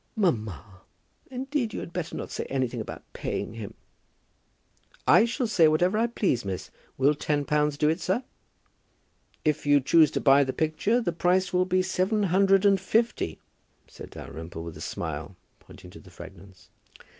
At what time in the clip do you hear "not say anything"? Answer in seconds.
2.15-2.81